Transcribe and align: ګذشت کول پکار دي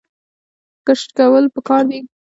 ګذشت 0.85 1.09
کول 1.17 1.45
پکار 1.55 1.83
دي 1.89 1.99